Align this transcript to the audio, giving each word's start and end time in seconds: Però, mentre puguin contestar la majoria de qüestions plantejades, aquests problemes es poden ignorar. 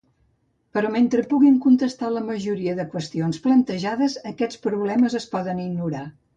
Però, 0.77 0.89
mentre 0.95 1.25
puguin 1.33 1.59
contestar 1.65 2.09
la 2.15 2.23
majoria 2.31 2.75
de 2.81 2.87
qüestions 2.95 3.43
plantejades, 3.45 4.19
aquests 4.33 4.67
problemes 4.67 5.23
es 5.25 5.33
poden 5.39 5.65
ignorar. 5.71 6.07